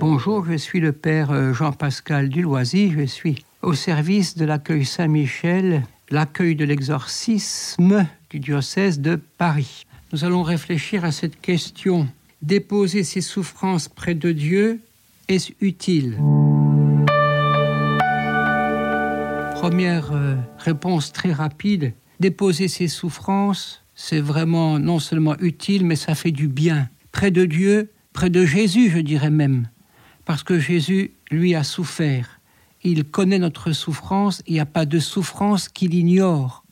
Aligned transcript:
Bonjour, 0.00 0.44
je 0.44 0.54
suis 0.54 0.78
le 0.78 0.92
père 0.92 1.32
euh, 1.32 1.52
Jean-Pascal 1.52 2.28
Duloisy, 2.28 2.92
je 2.92 3.04
suis 3.04 3.44
au 3.62 3.74
service 3.74 4.36
de 4.36 4.44
l'accueil 4.44 4.84
Saint-Michel, 4.84 5.82
l'accueil 6.08 6.54
de 6.54 6.64
l'exorcisme 6.64 8.06
du 8.30 8.38
diocèse 8.38 9.00
de 9.00 9.16
Paris. 9.16 9.86
Nous 10.12 10.24
allons 10.24 10.44
réfléchir 10.44 11.04
à 11.04 11.10
cette 11.10 11.40
question. 11.40 12.06
Déposer 12.42 13.02
ses 13.02 13.20
souffrances 13.20 13.88
près 13.88 14.14
de 14.14 14.30
Dieu, 14.30 14.78
est-ce 15.26 15.50
utile? 15.60 16.16
Première 19.54 20.12
euh, 20.12 20.36
réponse 20.58 21.12
très 21.12 21.32
rapide. 21.32 21.92
Déposer 22.20 22.68
ses 22.68 22.86
souffrances, 22.86 23.82
c'est 23.96 24.20
vraiment 24.20 24.78
non 24.78 25.00
seulement 25.00 25.36
utile, 25.40 25.84
mais 25.84 25.96
ça 25.96 26.14
fait 26.14 26.30
du 26.30 26.46
bien. 26.46 26.88
Près 27.10 27.32
de 27.32 27.44
Dieu, 27.44 27.90
près 28.12 28.30
de 28.30 28.44
Jésus, 28.44 28.90
je 28.90 28.98
dirais 28.98 29.30
même 29.30 29.66
parce 30.28 30.42
que 30.42 30.58
Jésus, 30.60 31.14
lui, 31.30 31.54
a 31.54 31.64
souffert. 31.64 32.38
Il 32.82 33.04
connaît 33.04 33.38
notre 33.38 33.72
souffrance, 33.72 34.42
il 34.46 34.52
n'y 34.52 34.60
a 34.60 34.66
pas 34.66 34.84
de 34.84 34.98
souffrance 34.98 35.70
qu'il 35.70 35.94
ignore. 35.94 36.64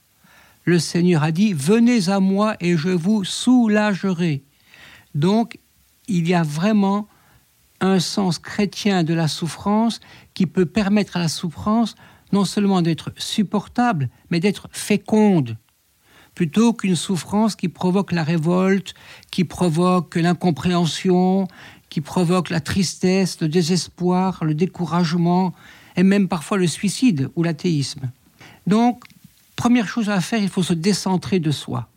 Le 0.65 0.79
Seigneur 0.79 1.23
a 1.23 1.33
dit, 1.33 1.55
venez 1.55 2.11
à 2.11 2.21
moi 2.21 2.57
et 2.61 2.77
je 2.77 2.91
vous 2.91 3.25
soulagerai. 3.25 4.43
Donc, 5.15 5.59
il 6.07 6.29
y 6.29 6.35
a 6.35 6.43
vraiment 6.43 7.09
un 7.81 7.99
sens 7.99 8.39
chrétien 8.39 9.05
de 9.05 9.15
la 9.15 9.27
souffrance 9.27 10.01
qui 10.35 10.45
peut 10.45 10.67
permettre 10.67 11.17
à 11.17 11.21
la 11.21 11.29
souffrance 11.29 11.95
non 12.33 12.45
seulement 12.45 12.83
d'être 12.83 13.11
supportable, 13.17 14.11
mais 14.29 14.39
d'être 14.39 14.69
féconde, 14.71 15.57
plutôt 16.35 16.75
qu'une 16.75 16.95
souffrance 16.95 17.57
qui 17.57 17.71
provoque 17.71 18.13
la 18.13 18.23
révolte, 18.23 18.93
qui 19.31 19.45
provoque 19.45 20.17
l'incompréhension, 20.17 21.49
qui 21.97 22.03
provoque 22.03 22.51
la 22.51 22.61
tristesse, 22.61 23.41
le 23.41 23.49
désespoir, 23.49 24.45
le 24.45 24.53
découragement 24.53 25.55
et 25.97 26.03
même 26.03 26.29
parfois 26.29 26.59
le 26.59 26.67
suicide 26.67 27.31
ou 27.37 27.43
l'athéisme. 27.43 28.11
Donc, 28.67 29.03
première 29.57 29.89
chose 29.89 30.11
à 30.11 30.21
faire, 30.21 30.43
il 30.43 30.51
faut 30.51 30.63
se 30.63 30.75
décentrer 30.75 31.41
de 31.41 31.51
soi. 31.51 31.89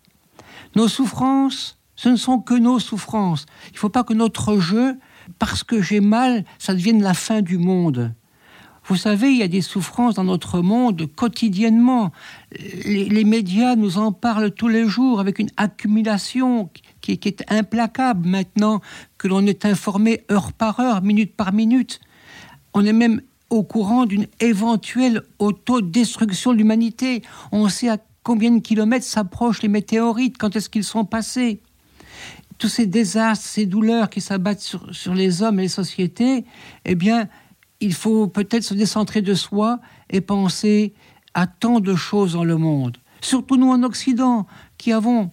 Nos 0.78 0.88
souffrances, 0.88 1.78
ce 1.98 2.08
ne 2.08 2.16
sont 2.16 2.40
que 2.40 2.54
nos 2.54 2.80
souffrances. 2.80 3.46
Il 3.72 3.74
ne 3.74 3.80
faut 3.80 3.90
pas 3.90 4.06
que 4.06 4.14
notre 4.14 4.58
jeu, 4.58 4.98
parce 5.38 5.66
que 5.66 5.82
j'ai 5.82 6.00
mal, 6.00 6.46
ça 6.60 6.74
devienne 6.74 7.04
la 7.04 7.14
fin 7.14 7.42
du 7.42 7.58
monde. 7.58 8.14
Vous 8.86 8.96
savez, 8.96 9.32
il 9.32 9.38
y 9.38 9.44
a 9.44 9.50
des 9.50 9.62
souffrances 9.62 10.16
dans 10.16 10.24
notre 10.24 10.62
monde 10.62 11.08
quotidiennement. 11.14 12.14
Les, 12.86 13.26
médias 13.26 13.76
nous 13.76 13.98
en 13.98 14.14
parlent 14.14 14.52
tous 14.52 14.70
les 14.70 14.88
jours 14.88 15.20
avec 15.20 15.40
une 15.40 15.50
accumulation 15.58 16.70
qui, 17.18 17.18
qui 17.18 17.30
est 17.30 17.52
implacable 17.52 18.28
maintenant, 18.28 18.82
que 19.18 19.28
l'on 19.28 19.46
est 19.46 19.66
informé 19.66 20.24
heure 20.32 20.54
par 20.54 20.80
heure, 20.80 21.02
minute 21.02 21.36
par 21.36 21.54
minute. 21.54 22.00
On 22.74 22.86
est 22.86 22.94
même 22.94 23.22
au 23.50 23.64
courant 23.64 24.06
d'une 24.06 24.28
éventuelle 24.40 25.24
autodestruction 25.40 26.54
de 26.54 26.58
l'humanité. 26.58 27.24
On 27.52 27.68
sait 27.70 27.90
à 27.90 27.98
combien 28.24 28.52
de 28.52 28.60
kilomètres 28.60 29.06
s'approchent 29.06 29.62
les 29.62 29.70
météorites, 29.70 30.38
quand 30.38 30.56
est-ce 30.56 30.70
qu'ils 30.70 30.84
sont 30.84 31.06
passés. 31.06 31.62
Tous 32.58 32.68
ces 32.68 32.86
désastres, 32.86 33.46
ces 33.46 33.66
douleurs 33.66 34.10
qui 34.10 34.22
s'abattent 34.22 34.60
sur, 34.60 34.94
sur 34.94 35.16
les 35.16 35.42
hommes 35.42 35.60
et 35.60 35.64
les 35.64 35.70
sociétés, 35.70 36.46
eh 36.86 36.96
bien, 36.96 37.28
il 37.80 37.94
faut 37.94 38.28
peut-être 38.28 38.64
se 38.64 38.74
décentrer 38.74 39.22
de 39.22 39.34
soi 39.34 39.80
et 40.10 40.22
penser 40.22 40.94
à 41.34 41.48
tant 41.48 41.80
de 41.80 41.96
choses 41.96 42.34
dans 42.34 42.44
le 42.44 42.58
monde. 42.58 42.98
Surtout 43.22 43.58
nous 43.58 43.70
en 43.70 43.84
Occident, 43.84 44.46
qui 44.78 44.92
avons 44.92 45.32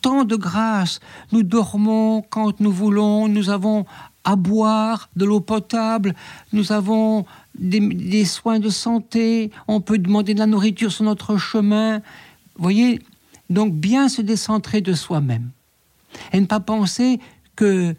tant 0.00 0.24
de 0.24 0.36
grâce. 0.36 1.00
Nous 1.32 1.42
dormons 1.42 2.22
quand 2.22 2.60
nous 2.60 2.72
voulons, 2.72 3.28
nous 3.28 3.50
avons 3.50 3.86
à 4.24 4.36
boire 4.36 5.08
de 5.16 5.24
l'eau 5.24 5.40
potable, 5.40 6.14
nous 6.52 6.72
avons 6.72 7.24
des, 7.58 8.24
soins 8.24 8.58
de 8.58 8.68
santé, 8.68 9.50
on 9.68 9.80
peut 9.80 9.98
demander 9.98 10.34
de 10.34 10.38
la 10.38 10.46
nourriture 10.46 10.92
sur 10.92 11.04
notre 11.04 11.38
chemin. 11.38 12.02
Voyez, 12.56 13.00
donc 13.48 13.74
bien 13.74 14.08
se 14.08 14.20
décentrer 14.20 14.80
de 14.80 14.92
soi-même. 14.92 15.48
Et 16.32 16.40
ne 16.40 16.46
pas 16.46 16.60
penser 16.60 17.20
que 17.56 17.94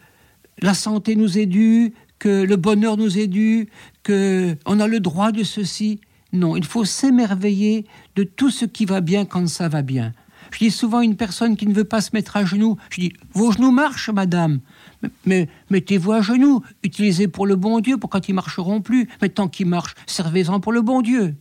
la 0.62 0.74
santé 0.74 1.16
nous 1.16 1.38
est 1.38 1.46
due, 1.46 1.94
que 2.20 2.44
le 2.44 2.56
bonheur 2.58 2.98
nous 2.98 3.18
est 3.18 3.28
dû, 3.28 3.70
que 4.04 4.56
on 4.66 4.80
a 4.80 4.88
le 4.88 5.00
droit 5.00 5.32
de 5.32 5.44
ceci. 5.44 6.00
Non, 6.32 6.56
il 6.56 6.66
faut 6.66 6.86
s'émerveiller 6.86 7.86
de 8.16 8.24
tout 8.24 8.52
ce 8.52 8.66
qui 8.66 8.86
va 8.86 9.02
bien 9.02 9.26
quand 9.26 9.48
ça 9.48 9.68
va 9.68 9.82
bien. 9.82 10.14
Je 10.52 10.60
dis 10.60 10.72
souvent 10.72 11.00
à 11.00 11.04
une 11.04 11.16
personne 11.16 11.56
qui 11.56 11.68
ne 11.68 11.74
veut 11.74 11.84
pas 11.84 12.02
se 12.02 12.12
mettre 12.14 12.38
à 12.38 12.46
genoux, 12.46 12.78
je 12.90 13.02
dis, 13.02 13.14
vos 13.34 13.52
genoux 13.52 13.72
marchent, 13.72 14.10
madame. 14.10 14.60
Mais, 15.26 15.48
mettez-vous 15.70 16.12
à 16.12 16.22
genoux, 16.22 16.62
utilisez 16.84 17.28
pour 17.28 17.46
le 17.46 17.56
bon 17.56 17.80
Dieu, 17.80 17.98
pour 17.98 18.10
quand 18.10 18.28
ils 18.28 18.34
marcheront 18.34 18.82
plus. 18.82 19.08
Mais 19.22 19.30
tant 19.30 19.48
qu'ils 19.48 19.68
marchent, 19.68 19.96
servez-en 20.06 20.59
pour 20.59 20.74
le 20.74 20.82
bon 20.82 21.02
Dieu. 21.02 21.36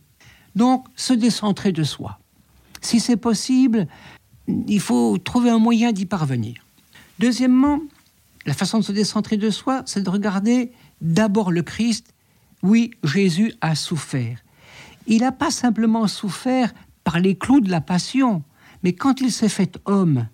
Donc, 0.55 0.85
se 0.95 1.13
décentrer 1.13 1.71
de 1.71 1.83
soi. 1.83 2.19
Si 2.81 2.99
c'est 2.99 3.17
possible, 3.17 3.87
il 4.47 4.79
faut 4.79 5.17
trouver 5.17 5.49
un 5.49 5.59
moyen 5.59 5.91
d'y 5.91 6.05
parvenir. 6.05 6.65
Deuxièmement, 7.19 7.81
la 8.45 8.53
façon 8.53 8.79
de 8.79 8.83
se 8.83 8.91
décentrer 8.91 9.37
de 9.37 9.49
soi, 9.49 9.83
c'est 9.85 10.01
de 10.01 10.09
regarder 10.09 10.71
d'abord 11.01 11.51
le 11.51 11.61
Christ. 11.61 12.13
Oui, 12.63 12.91
Jésus 13.03 13.53
a 13.61 13.75
souffert. 13.75 14.39
Il 15.07 15.21
n'a 15.21 15.31
pas 15.31 15.51
simplement 15.51 16.07
souffert 16.07 16.73
par 17.03 17.19
les 17.19 17.35
clous 17.35 17.61
de 17.61 17.69
la 17.69 17.81
passion, 17.81 18.43
mais 18.83 18.93
quand 18.93 19.21
il 19.21 19.31
s'est 19.31 19.49
fait 19.49 19.79
homme, 19.85 20.27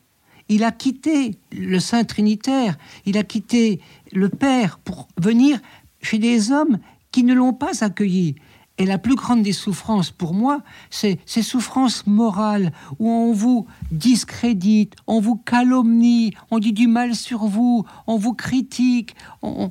il 0.50 0.64
a 0.64 0.72
quitté 0.72 1.40
le 1.52 1.80
Saint 1.80 2.04
Trinitaire, 2.04 2.78
il 3.06 3.18
a 3.18 3.24
quitté 3.24 3.82
le 4.12 4.30
Père 4.30 4.78
pour 4.80 5.08
venir 5.18 5.60
chez 6.02 6.20
des 6.20 6.52
hommes 6.52 6.78
qui 7.12 7.24
ne 7.24 7.34
l'ont 7.34 7.54
pas 7.54 7.84
accueilli. 7.84 8.36
Et 8.78 8.86
la 8.86 8.98
plus 8.98 9.16
grande 9.16 9.42
des 9.42 9.54
souffrances 9.54 10.12
pour 10.12 10.34
moi, 10.34 10.62
c'est 10.90 11.18
ces 11.26 11.42
souffrances 11.42 12.06
morales 12.08 12.74
où 13.00 13.10
on 13.10 13.32
vous 13.32 13.68
discrédite, 13.90 14.96
on 15.08 15.22
vous 15.22 15.38
calomnie, 15.38 16.34
on 16.52 16.60
dit 16.60 16.74
du 16.74 16.88
mal 16.88 17.16
sur 17.16 17.46
vous, 17.46 17.86
on 18.06 18.18
vous 18.18 18.34
critique, 18.34 19.16
on, 19.42 19.70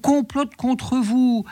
complote 0.00 0.56
contre 0.56 0.96
vous, 0.96 1.44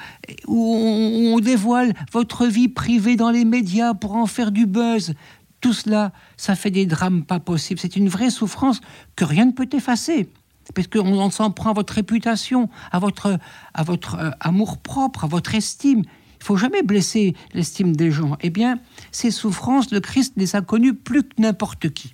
où 0.46 0.74
on, 0.74 1.38
dévoile 1.40 1.92
votre 2.10 2.46
vie 2.46 2.68
privée 2.68 3.16
dans 3.16 3.30
les 3.30 3.44
médias 3.44 3.92
pour 3.92 4.14
en 4.14 4.24
faire 4.24 4.50
du 4.50 4.64
buzz. 4.64 5.12
Tout 5.60 5.72
cela, 5.72 6.12
ça 6.36 6.54
fait 6.54 6.70
des 6.70 6.86
drames 6.86 7.24
pas 7.24 7.40
possibles. 7.40 7.80
C'est 7.80 7.96
une 7.96 8.08
vraie 8.08 8.30
souffrance 8.30 8.80
que 9.16 9.24
rien 9.24 9.46
ne 9.46 9.52
peut 9.52 9.68
effacer 9.72 10.28
parce 10.74 10.86
qu'on 10.86 11.30
s'en 11.30 11.50
prend 11.50 11.70
à 11.70 11.72
votre 11.72 11.94
réputation, 11.94 12.68
à 12.92 12.98
votre, 12.98 13.38
à 13.74 13.82
votre 13.82 14.14
euh, 14.16 14.30
amour 14.40 14.78
propre, 14.78 15.24
à 15.24 15.26
votre 15.26 15.54
estime. 15.54 16.02
Il 16.40 16.44
faut 16.44 16.56
jamais 16.56 16.82
blesser 16.82 17.34
l'estime 17.54 17.96
des 17.96 18.10
gens. 18.10 18.36
Eh 18.42 18.50
bien, 18.50 18.78
ces 19.10 19.30
souffrances, 19.30 19.90
le 19.90 20.00
Christ 20.00 20.34
les 20.36 20.56
a 20.56 20.60
connues 20.60 20.94
plus 20.94 21.22
que 21.22 21.34
n'importe 21.38 21.90
qui. 21.90 22.12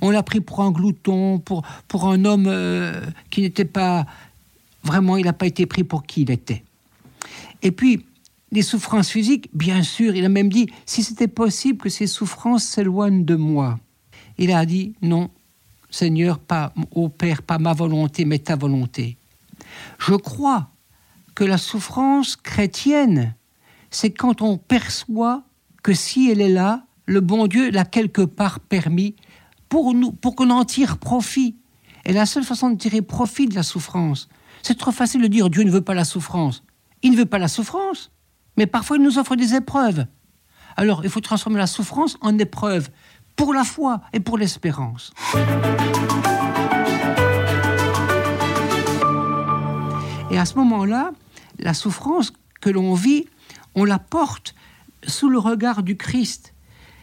On 0.00 0.10
l'a 0.10 0.22
pris 0.22 0.40
pour 0.40 0.60
un 0.60 0.70
glouton, 0.70 1.38
pour, 1.38 1.62
pour 1.88 2.08
un 2.08 2.24
homme 2.24 2.46
euh, 2.48 3.00
qui 3.30 3.42
n'était 3.42 3.64
pas... 3.64 4.06
Vraiment, 4.82 5.16
il 5.16 5.24
n'a 5.24 5.32
pas 5.32 5.46
été 5.46 5.66
pris 5.66 5.84
pour 5.84 6.04
qui 6.04 6.22
il 6.22 6.30
était. 6.30 6.64
Et 7.62 7.70
puis, 7.70 8.04
les 8.54 8.62
souffrances 8.62 9.10
physiques, 9.10 9.50
bien 9.52 9.82
sûr, 9.82 10.14
il 10.14 10.24
a 10.24 10.28
même 10.28 10.48
dit, 10.48 10.70
si 10.86 11.02
c'était 11.02 11.28
possible 11.28 11.78
que 11.78 11.88
ces 11.88 12.06
souffrances 12.06 12.64
s'éloignent 12.64 13.24
de 13.24 13.34
moi. 13.34 13.78
Il 14.38 14.52
a 14.52 14.64
dit, 14.64 14.94
non, 15.02 15.28
Seigneur, 15.90 16.38
pas, 16.38 16.72
au 16.92 17.08
Père, 17.08 17.42
pas 17.42 17.58
ma 17.58 17.72
volonté, 17.72 18.24
mais 18.24 18.38
ta 18.38 18.56
volonté. 18.56 19.16
Je 19.98 20.14
crois 20.14 20.70
que 21.34 21.44
la 21.44 21.58
souffrance 21.58 22.36
chrétienne, 22.36 23.34
c'est 23.90 24.12
quand 24.12 24.40
on 24.40 24.56
perçoit 24.56 25.42
que 25.82 25.92
si 25.92 26.30
elle 26.30 26.40
est 26.40 26.48
là, 26.48 26.84
le 27.06 27.20
bon 27.20 27.48
Dieu 27.48 27.70
l'a 27.70 27.84
quelque 27.84 28.22
part 28.22 28.60
permis 28.60 29.16
pour 29.68 29.94
nous, 29.94 30.12
pour 30.12 30.36
qu'on 30.36 30.50
en 30.50 30.64
tire 30.64 30.98
profit. 30.98 31.56
Et 32.04 32.12
la 32.12 32.26
seule 32.26 32.44
façon 32.44 32.70
de 32.70 32.76
tirer 32.76 33.02
profit 33.02 33.46
de 33.46 33.54
la 33.54 33.62
souffrance, 33.62 34.28
c'est 34.62 34.78
trop 34.78 34.92
facile 34.92 35.22
de 35.22 35.26
dire 35.26 35.50
Dieu 35.50 35.64
ne 35.64 35.70
veut 35.70 35.80
pas 35.80 35.94
la 35.94 36.04
souffrance. 36.04 36.62
Il 37.02 37.12
ne 37.12 37.16
veut 37.16 37.26
pas 37.26 37.38
la 37.38 37.48
souffrance, 37.48 38.10
mais 38.56 38.66
parfois 38.66 38.96
il 38.96 39.02
nous 39.02 39.18
offre 39.18 39.36
des 39.36 39.54
épreuves. 39.54 40.06
Alors 40.76 41.04
il 41.04 41.10
faut 41.10 41.20
transformer 41.20 41.58
la 41.58 41.66
souffrance 41.66 42.16
en 42.20 42.38
épreuve 42.38 42.88
pour 43.36 43.52
la 43.52 43.64
foi 43.64 44.00
et 44.12 44.20
pour 44.20 44.38
l'espérance. 44.38 45.12
Et 50.30 50.38
à 50.38 50.44
ce 50.44 50.56
moment-là, 50.56 51.12
la 51.58 51.74
souffrance 51.74 52.32
que 52.60 52.70
l'on 52.70 52.94
vit, 52.94 53.26
on 53.74 53.84
la 53.84 53.98
porte 53.98 54.54
sous 55.06 55.28
le 55.28 55.38
regard 55.38 55.82
du 55.82 55.96
Christ. 55.96 56.54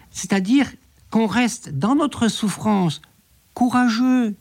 C'est-à-dire 0.09 0.69
qu'on 1.09 1.27
reste 1.27 1.77
dans 1.77 1.95
notre 1.95 2.27
souffrance 2.27 3.01
courageux, 3.53 4.35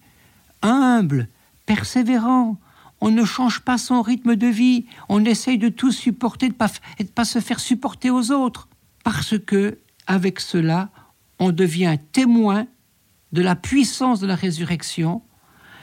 humble, 0.62 1.28
persévérant. 1.66 2.56
On 3.00 3.10
ne 3.10 3.24
change 3.24 3.60
pas 3.60 3.78
son 3.78 4.02
rythme 4.02 4.36
de 4.36 4.46
vie. 4.46 4.86
On 5.08 5.24
essaye 5.24 5.58
de 5.58 5.68
tout 5.68 5.92
supporter 5.92 6.48
de 6.48 6.54
pas, 6.54 6.70
et 6.98 7.04
de 7.04 7.08
ne 7.08 7.14
pas 7.14 7.24
se 7.24 7.40
faire 7.40 7.60
supporter 7.60 8.10
aux 8.10 8.30
autres. 8.30 8.68
Parce 9.04 9.38
que, 9.38 9.78
avec 10.06 10.40
cela, 10.40 10.90
on 11.38 11.52
devient 11.52 11.96
témoin 12.12 12.66
de 13.32 13.42
la 13.42 13.56
puissance 13.56 14.20
de 14.20 14.26
la 14.26 14.34
résurrection, 14.34 15.22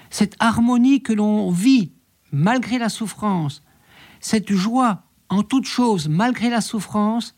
cette 0.10 0.36
harmonie 0.40 1.02
que 1.02 1.14
l'on 1.14 1.50
vit 1.52 1.92
malgré 2.32 2.78
la 2.78 2.90
souffrance, 2.90 3.64
cette 4.20 4.52
joie 4.52 5.04
en 5.30 5.44
toute 5.44 5.66
chose, 5.66 6.08
malgré 6.08 6.50
la 6.50 6.62
souffrance, 6.62 7.36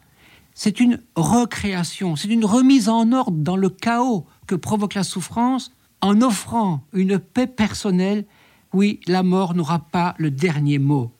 c'est 0.53 0.79
une 0.79 1.01
recréation, 1.15 2.15
c'est 2.15 2.27
une 2.27 2.45
remise 2.45 2.89
en 2.89 3.11
ordre 3.11 3.37
dans 3.37 3.55
le 3.55 3.69
chaos 3.69 4.25
que 4.47 4.55
provoque 4.55 4.93
la 4.93 5.03
souffrance 5.03 5.71
en 6.01 6.21
offrant 6.21 6.81
une 6.93 7.19
paix 7.19 7.47
personnelle. 7.47 8.25
Oui, 8.73 8.99
la 9.07 9.23
mort 9.23 9.55
n'aura 9.55 9.79
pas 9.79 10.15
le 10.17 10.31
dernier 10.31 10.77
mot. 10.79 11.11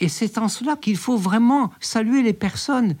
Et 0.00 0.08
c'est 0.08 0.38
en 0.38 0.48
cela 0.48 0.76
qu'il 0.76 0.96
faut 0.96 1.16
vraiment 1.16 1.70
saluer 1.80 2.22
les 2.22 2.32
personnes 2.32 2.96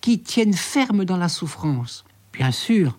qui 0.00 0.18
tiennent 0.18 0.54
ferme 0.54 1.04
dans 1.04 1.16
la 1.16 1.28
souffrance. 1.28 2.04
Bien 2.32 2.50
sûr, 2.50 2.98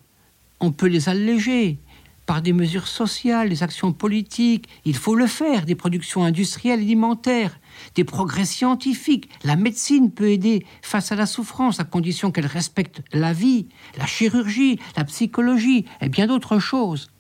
on 0.60 0.72
peut 0.72 0.88
les 0.88 1.10
alléger 1.10 1.78
par 2.26 2.42
des 2.42 2.54
mesures 2.54 2.88
sociales, 2.88 3.50
des 3.50 3.64
actions 3.64 3.92
politiques, 3.92 4.70
il 4.86 4.96
faut 4.96 5.16
le 5.16 5.28
faire, 5.28 5.66
des 5.66 5.76
productions 5.76 6.24
industrielles 6.24 6.80
alimentaires, 6.80 7.60
des 7.96 8.06
progrès 8.06 8.46
scientifiques. 8.46 9.30
La 9.44 9.58
médecine 9.58 10.10
peut 10.10 10.30
aider 10.30 10.66
face 10.82 11.12
à 11.12 11.16
la 11.16 11.26
souffrance, 11.26 11.80
à 11.80 11.84
condition 11.84 12.32
qu'elle 12.32 12.46
respecte 12.46 13.02
la 13.12 13.34
vie, 13.34 13.68
la 13.98 14.06
chirurgie, 14.06 14.80
la 14.96 15.04
psychologie 15.04 15.86
et 16.02 16.08
bien 16.08 16.28
d'autres 16.28 16.60
choses. 16.60 17.12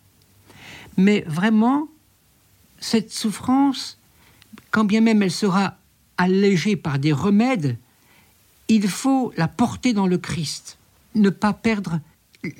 Mais 0.95 1.25
vraiment, 1.27 1.89
cette 2.83 3.13
souffrance, 3.13 3.97
quand 4.69 4.83
bien 4.83 4.99
même 4.99 5.23
elle 5.23 5.31
sera 5.31 5.77
allégée 6.17 6.75
par 6.75 6.99
des 6.99 7.13
remèdes, 7.13 7.77
il 8.67 8.89
faut 8.89 9.31
la 9.37 9.47
porter 9.47 9.93
dans 9.93 10.05
le 10.05 10.17
Christ, 10.17 10.77
ne 11.15 11.29
pas 11.29 11.53
perdre 11.53 12.01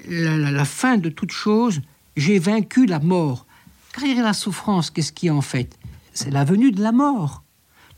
la, 0.08 0.64
fin 0.64 0.98
de 0.98 1.10
toute 1.10 1.32
chose. 1.32 1.82
J'ai 2.16 2.40
vaincu 2.40 2.86
la 2.86 3.00
mort. 3.00 3.46
Car 3.92 4.24
la 4.24 4.32
souffrance, 4.32 4.92
qu'est-ce 4.92 5.12
qui 5.12 5.30
en 5.30 5.42
fait? 5.42 5.78
C'est 6.14 6.32
la 6.32 6.46
venue 6.46 6.72
de 6.72 6.82
la 6.82 6.94
mort. 6.94 7.44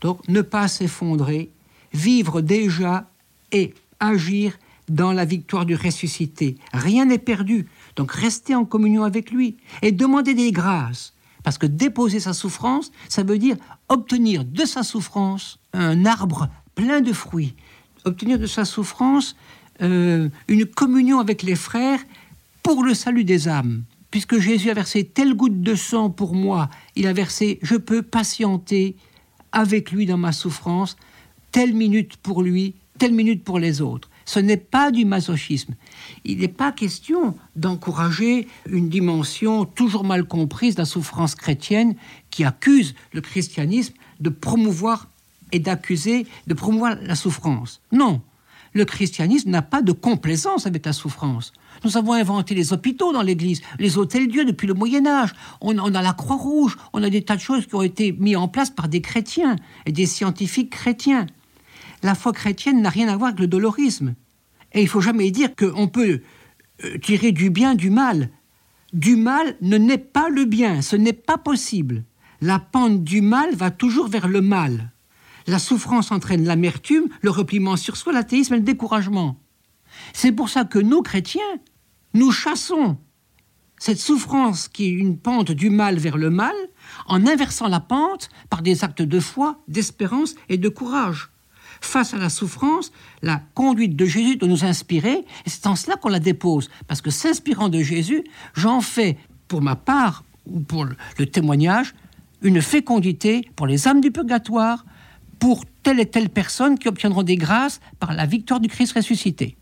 Donc 0.00 0.26
ne 0.28 0.42
pas 0.42 0.66
s'effondrer, 0.66 1.50
vivre 1.92 2.40
déjà 2.40 3.08
et 3.52 3.72
agir 4.00 4.58
dans 4.88 5.12
la 5.12 5.24
victoire 5.24 5.64
du 5.64 5.76
ressuscité. 5.76 6.56
Rien 6.72 7.04
n'est 7.04 7.18
perdu. 7.18 7.68
Donc 7.94 8.10
rester 8.10 8.56
en 8.56 8.64
communion 8.64 9.04
avec 9.04 9.30
lui 9.30 9.58
et 9.80 9.92
demander 9.92 10.34
des 10.34 10.50
grâces. 10.50 11.12
Parce 11.46 11.58
que 11.58 11.66
déposer 11.66 12.18
sa 12.18 12.32
souffrance, 12.32 12.90
ça 13.08 13.22
veut 13.22 13.38
dire 13.38 13.54
obtenir 13.88 14.44
de 14.44 14.64
sa 14.64 14.82
souffrance 14.82 15.60
un 15.72 16.04
arbre 16.04 16.48
plein 16.74 17.00
de 17.00 17.12
fruits. 17.12 17.54
Obtenir 18.04 18.40
de 18.40 18.46
sa 18.46 18.64
souffrance 18.64 19.36
euh, 19.80 20.28
une 20.48 20.66
communion 20.66 21.20
avec 21.20 21.44
les 21.44 21.54
frères 21.54 22.00
pour 22.64 22.82
le 22.82 22.94
salut 22.94 23.22
des 23.22 23.46
âmes. 23.46 23.84
Puisque 24.10 24.40
Jésus 24.40 24.70
a 24.70 24.74
versé 24.74 25.04
telle 25.04 25.34
goutte 25.34 25.62
de 25.62 25.76
sang 25.76 26.10
pour 26.10 26.34
moi, 26.34 26.68
il 26.96 27.06
a 27.06 27.12
versé, 27.12 27.60
je 27.62 27.76
peux 27.76 28.02
patienter 28.02 28.96
avec 29.52 29.92
lui 29.92 30.04
dans 30.04 30.18
ma 30.18 30.32
souffrance, 30.32 30.96
telle 31.52 31.74
minute 31.74 32.16
pour 32.16 32.42
lui, 32.42 32.74
telle 32.98 33.12
minute 33.12 33.44
pour 33.44 33.60
les 33.60 33.80
autres. 33.80 34.10
Ce 34.26 34.40
n'est 34.40 34.56
pas 34.56 34.90
du 34.90 35.04
masochisme. 35.04 35.74
Il 36.24 36.38
n'est 36.38 36.48
pas 36.48 36.72
question 36.72 37.36
d'encourager 37.54 38.48
une 38.68 38.88
dimension 38.88 39.64
toujours 39.64 40.04
mal 40.04 40.24
comprise 40.24 40.74
de 40.74 40.80
la 40.80 40.84
souffrance 40.84 41.34
chrétienne 41.36 41.94
qui 42.30 42.44
accuse 42.44 42.94
le 43.12 43.20
christianisme 43.20 43.94
de 44.20 44.28
promouvoir 44.28 45.08
et 45.52 45.60
d'accuser, 45.60 46.26
de 46.48 46.54
promouvoir 46.54 46.96
la 47.00 47.14
souffrance. 47.14 47.80
Non, 47.92 48.20
le 48.72 48.84
christianisme 48.84 49.48
n'a 49.50 49.62
pas 49.62 49.80
de 49.80 49.92
complaisance 49.92 50.66
avec 50.66 50.84
la 50.84 50.92
souffrance. 50.92 51.52
Nous 51.84 51.96
avons 51.96 52.12
inventé 52.12 52.54
les 52.54 52.72
hôpitaux 52.72 53.12
dans 53.12 53.22
l'Église, 53.22 53.62
les 53.78 53.96
hôtels-dieux 53.96 54.44
depuis 54.44 54.66
le 54.66 54.74
Moyen 54.74 55.06
Âge. 55.06 55.34
On, 55.60 55.78
a 55.78 56.02
la 56.02 56.12
Croix-Rouge, 56.12 56.76
on 56.92 57.02
a 57.02 57.10
des 57.10 57.22
tas 57.22 57.36
de 57.36 57.40
choses 57.40 57.66
qui 57.66 57.74
ont 57.74 57.82
été 57.82 58.12
mises 58.12 58.36
en 58.36 58.48
place 58.48 58.70
par 58.70 58.88
des 58.88 59.00
chrétiens 59.00 59.56
et 59.86 59.92
des 59.92 60.06
scientifiques 60.06 60.70
chrétiens 60.70 61.26
la 62.02 62.14
foi 62.14 62.32
chrétienne 62.32 62.82
n'a 62.82 62.90
rien 62.90 63.08
à 63.08 63.16
voir 63.16 63.28
avec 63.28 63.40
le 63.40 63.46
dolorisme. 63.46 64.14
Et 64.72 64.82
il 64.82 64.88
faut 64.88 65.00
jamais 65.00 65.30
dire 65.30 65.54
qu'on 65.54 65.88
peut 65.88 66.20
euh, 66.84 66.98
tirer 66.98 67.32
du 67.32 67.50
bien 67.50 67.74
du 67.74 67.90
mal. 67.90 68.30
Du 68.92 69.16
mal 69.16 69.56
ne 69.60 69.78
n'est 69.78 69.98
pas 69.98 70.28
le 70.28 70.44
bien, 70.44 70.82
ce 70.82 70.96
n'est 70.96 71.12
pas 71.12 71.38
possible. 71.38 72.04
La 72.40 72.58
pente 72.58 73.02
du 73.02 73.20
mal 73.22 73.54
va 73.54 73.70
toujours 73.70 74.08
vers 74.08 74.28
le 74.28 74.40
mal. 74.40 74.92
La 75.46 75.58
souffrance 75.58 76.10
entraîne 76.10 76.44
l'amertume, 76.44 77.08
le 77.22 77.30
repliement 77.30 77.76
sur 77.76 77.96
soi, 77.96 78.12
l'athéisme 78.12 78.54
et 78.54 78.58
le 78.58 78.62
découragement. 78.62 79.40
C'est 80.12 80.32
pour 80.32 80.48
ça 80.48 80.64
que 80.64 80.78
nous, 80.78 81.02
chrétiens, 81.02 81.42
nous 82.14 82.32
chassons 82.32 82.98
cette 83.78 83.98
souffrance 83.98 84.68
qui 84.68 84.86
est 84.86 84.92
une 84.92 85.18
pente 85.18 85.52
du 85.52 85.70
mal 85.70 85.98
vers 85.98 86.16
le 86.16 86.30
mal 86.30 86.54
en 87.06 87.26
inversant 87.26 87.68
la 87.68 87.80
pente 87.80 88.30
par 88.48 88.62
des 88.62 88.84
actes 88.84 89.02
de 89.02 89.20
foi, 89.20 89.62
d'espérance 89.68 90.34
et 90.48 90.56
de 90.56 90.68
courage 90.68 91.30
face 91.80 92.14
à 92.14 92.18
la 92.18 92.28
souffrance, 92.28 92.92
la 93.22 93.40
conduite 93.54 93.96
de 93.96 94.04
Jésus 94.04 94.36
doit 94.36 94.48
nous 94.48 94.64
inspirer, 94.64 95.24
et 95.44 95.50
c'est 95.50 95.66
en 95.66 95.76
cela 95.76 95.96
qu'on 95.96 96.08
la 96.08 96.20
dépose. 96.20 96.70
Parce 96.88 97.00
que 97.00 97.10
s'inspirant 97.10 97.68
de 97.68 97.80
Jésus, 97.80 98.24
j'en 98.54 98.80
fais, 98.80 99.16
pour 99.48 99.62
ma 99.62 99.76
part, 99.76 100.24
ou 100.46 100.60
pour 100.60 100.84
le 100.84 101.26
témoignage, 101.26 101.94
une 102.42 102.62
fécondité 102.62 103.48
pour 103.56 103.66
les 103.66 103.88
âmes 103.88 104.00
du 104.00 104.10
purgatoire, 104.10 104.84
pour 105.38 105.64
telle 105.82 106.00
et 106.00 106.06
telle 106.06 106.30
personne 106.30 106.78
qui 106.78 106.88
obtiendront 106.88 107.22
des 107.22 107.36
grâces 107.36 107.80
par 108.00 108.12
la 108.12 108.26
victoire 108.26 108.60
du 108.60 108.68
Christ 108.68 108.92
ressuscité. 108.92 109.54